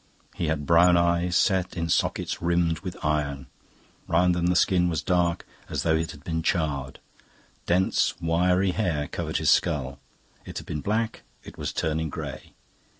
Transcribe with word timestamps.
He 0.33 0.47
had 0.47 0.65
brown 0.65 0.97
eyes, 0.97 1.35
set 1.35 1.77
in 1.77 1.87
sockets 1.87 2.41
rimmed 2.41 2.79
with 2.79 2.97
iron; 3.05 3.45
round 4.07 4.33
them 4.33 4.47
the 4.47 4.55
skin 4.55 4.89
was 4.89 5.03
dark, 5.03 5.45
as 5.69 5.83
though 5.83 5.95
it 5.95 6.09
had 6.09 6.23
been 6.23 6.41
charred. 6.41 6.97
Dense 7.67 8.19
wiry 8.19 8.71
hair 8.71 9.07
covered 9.07 9.37
his 9.37 9.51
skull; 9.51 9.99
it 10.43 10.57
had 10.57 10.65
been 10.65 10.81
black, 10.81 11.21
it 11.43 11.55
was 11.55 11.71
turning 11.71 12.09
grey. 12.09 12.55